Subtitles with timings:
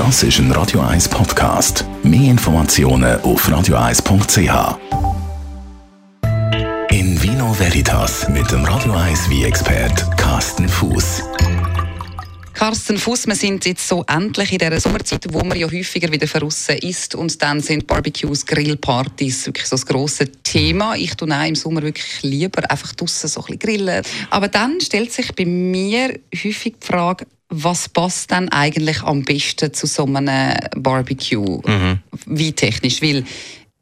[0.00, 1.84] Das ist ein Radio 1 Podcast.
[2.02, 4.78] Mehr Informationen auf radio1.ch.
[6.90, 11.22] In Vino Veritas mit dem Radio 1 wie expert Carsten Fuß.
[12.54, 16.26] Carsten Fuß, wir sind jetzt so endlich in dieser Sommerzeit, wo man ja häufiger wieder
[16.26, 20.96] verrissen ist und dann sind Barbecues, Grillpartys wirklich so das grosse Thema.
[20.96, 24.02] Ich tue auch im Sommer wirklich lieber einfach draußen so ein bisschen grillen.
[24.30, 29.72] Aber dann stellt sich bei mir häufig die Frage, was passt dann eigentlich am besten
[29.74, 31.60] zu so einem Barbecue?
[31.66, 31.98] Mhm.
[32.26, 33.02] Wie technisch?
[33.02, 33.24] Weil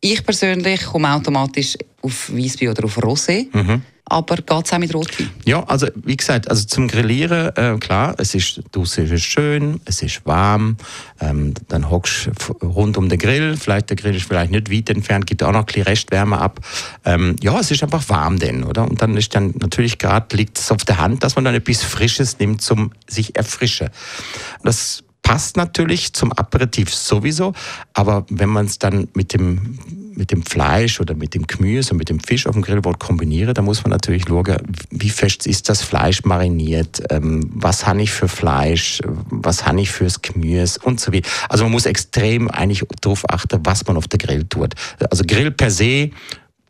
[0.00, 3.46] ich persönlich komme automatisch auf Weißbier oder auf Rosé.
[3.52, 3.82] Mhm.
[4.10, 5.28] Aber geht es auch mit Rotwein?
[5.44, 9.80] Ja, also wie gesagt, also zum Grillieren, äh, klar, es ist, draußen ist es schön,
[9.84, 10.78] es ist warm,
[11.20, 14.88] ähm, dann hockst du rund um den Grill, vielleicht der Grill ist vielleicht nicht weit
[14.88, 16.60] entfernt, gibt auch noch ein bisschen Restwärme ab.
[17.04, 18.88] Ähm, ja, es ist einfach warm denn, oder?
[18.88, 21.82] Und dann ist dann natürlich gerade, liegt es auf der Hand, dass man dann etwas
[21.82, 23.90] Frisches nimmt zum sich erfrischen.
[24.62, 27.52] Das passt natürlich zum Aperitif sowieso,
[27.92, 29.78] aber wenn man es dann mit dem
[30.16, 33.54] mit dem Fleisch oder mit dem Gemüse und mit dem Fisch auf dem Grill kombinieren,
[33.54, 34.56] dann muss man natürlich schauen,
[34.90, 39.90] wie fest ist das Fleisch mariniert, ähm, was habe ich für Fleisch, was habe ich
[39.90, 41.28] fürs Gemüse und so weiter.
[41.48, 44.74] Also man muss extrem eigentlich darauf achten, was man auf der Grill tut.
[45.10, 46.10] Also Grill per se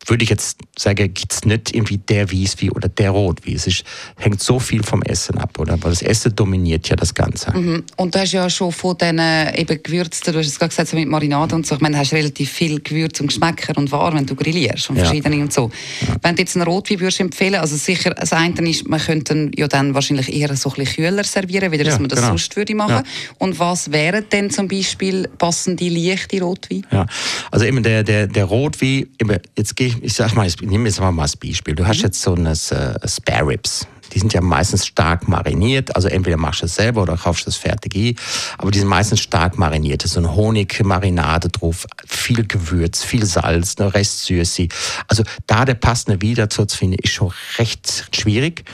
[0.09, 3.67] würde ich jetzt sagen, gibt es nicht irgendwie der Wieswi oder der Rotwies.
[3.67, 3.85] Es ist,
[4.17, 5.73] hängt so viel vom Essen ab, oder?
[5.83, 7.57] Weil das Essen dominiert ja das Ganze.
[7.57, 7.85] Mhm.
[7.97, 10.97] Und du hast ja schon von diesen eben Gewürzen, du hast es gerade gesagt, so
[10.97, 14.19] mit Marinade und so, ich meine, du hast relativ viel Gewürz und Geschmäcker und Waren,
[14.19, 15.05] wenn du grillierst und ja.
[15.05, 15.71] verschiedene und so.
[16.01, 16.17] Ja.
[16.23, 19.69] Wenn du jetzt einen Rotwein würdest empfehlen, also sicher, das eine ist, man könnte ja
[19.69, 22.29] dann wahrscheinlich eher so ein bisschen kühler servieren, wie ja, man das genau.
[22.29, 23.05] sonst würde machen.
[23.39, 26.87] Und was wären denn zum Beispiel passende leichte Rotwein?
[26.91, 27.07] Ja,
[27.51, 30.89] also eben der, der, der Rotwein, eben, jetzt gehe ich ich sag mal, ich nehme
[30.89, 31.75] jetzt mal als Beispiel.
[31.75, 32.05] Du hast mhm.
[32.05, 33.87] jetzt so eine äh, Spare Ribs.
[34.13, 35.95] Die sind ja meistens stark mariniert.
[35.95, 38.17] Also entweder machst du es selber oder kaufst das fertig ein.
[38.57, 40.03] Aber die sind meistens stark mariniert.
[40.03, 44.69] So eine Honigmarinade drauf, viel Gewürz, viel Salz, eine Restsüße.
[45.09, 48.65] Also da der passende Wein dazu zu finden, ist schon recht schwierig.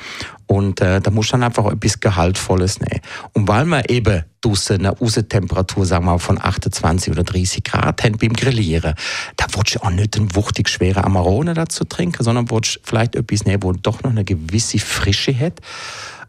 [0.46, 3.00] Und äh, da muss dann einfach etwas Gehaltvolles nehmen.
[3.32, 8.04] Und weil man eben draussen eine Außentemperatur, sagen wir mal, von 28 oder 30 Grad
[8.04, 8.94] haben beim Grillieren,
[9.56, 13.62] willst du auch nicht einen wuchtig schweren Amarone dazu trinken, sondern willst vielleicht etwas nehmen,
[13.62, 15.60] wo doch noch eine gewisse Frische hat.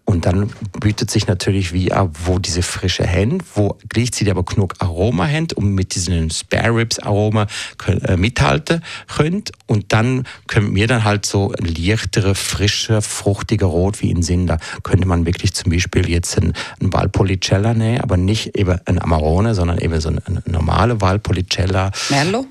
[0.08, 4.76] Und dann bietet sich natürlich wie auch, wo diese frische Hände, wo gleichzeitig aber genug
[4.78, 7.48] Aroma haben, um mit diesen Spare Ribs Aroma
[7.88, 9.52] äh, mithalten könnt.
[9.66, 14.46] Und dann können wir dann halt so leichtere, frische, fruchtige Rot wie in Sinn.
[14.46, 19.02] Da könnte man wirklich zum Beispiel jetzt ein, ein Valpolicella nehmen, aber nicht eben ein
[19.02, 21.92] Amarone, sondern eben so ein, ein normale Valpolicella.
[22.12, 22.46] Merlot?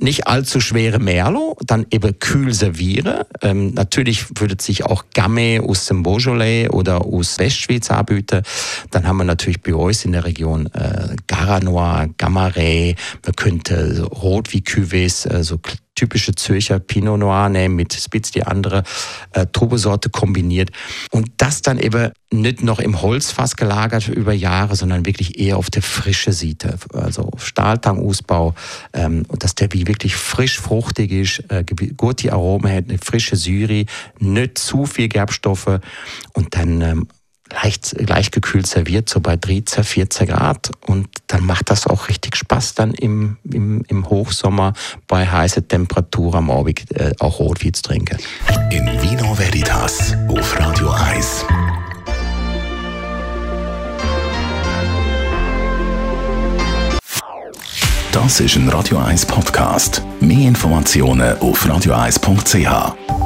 [0.00, 3.24] Nicht allzu schwere Merlot, dann eben kühl servieren.
[3.42, 8.42] Ähm, natürlich würde sich auch Gamay aus dem Beaujolais oder aus Westschweiz anbieten.
[8.90, 14.52] Dann haben wir natürlich bei uns in der Region äh, Garanois, Gamaret, man könnte Rot
[14.52, 15.58] wie Cuvées, äh, so
[15.94, 18.82] typische Zürcher Pinot Noir nehmen mit Spitz die andere
[19.32, 20.70] äh, Trubesorte kombiniert.
[21.10, 25.70] Und das dann eben nicht noch im Holzfass gelagert über Jahre, sondern wirklich eher auf
[25.70, 28.54] der frische Siete, also Stahltangausbau,
[28.92, 31.64] ähm, dass der wie wirklich frisch fruchtig ist, äh,
[31.96, 33.86] gut die Aromen hat, eine frische Syri,
[34.18, 35.80] nicht zu viel Gerbstoffe.
[36.32, 37.08] Und dann ähm,
[37.62, 40.70] leicht, gekühlt serviert, so bei 13, 14 Grad.
[40.86, 44.72] Und dann macht das auch richtig Spaß, dann im, im, im Hochsommer
[45.06, 48.18] bei heißer Temperatur am Abend äh, auch Rotwein zu trinken.
[48.70, 51.44] In Vino Veritas auf Radio 1.
[58.12, 60.00] Das ist ein Radio 1 Podcast.
[60.20, 63.23] Mehr Informationen auf radio1.ch.